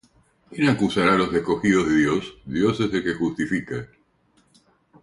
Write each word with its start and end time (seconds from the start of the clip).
¿Quién 0.51 0.67
acusará 0.69 1.11
á 1.15 1.19
los 1.21 1.31
escogidos 1.39 1.85
de 1.87 1.95
Dios? 2.03 2.23
Dios 2.57 2.75
es 2.83 2.89
el 2.95 3.01
que 3.05 3.19
justifica. 3.21 3.79